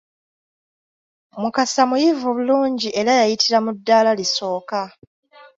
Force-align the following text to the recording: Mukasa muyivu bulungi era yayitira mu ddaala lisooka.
Mukasa 1.41 1.81
muyivu 1.89 2.27
bulungi 2.37 2.87
era 2.99 3.11
yayitira 3.19 3.57
mu 3.65 3.71
ddaala 3.77 4.11
lisooka. 4.19 4.79